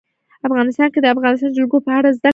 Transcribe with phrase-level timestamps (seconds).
[0.47, 2.29] افغانستان کې د د افغانستان جلکو په اړه زده کړه کېږي.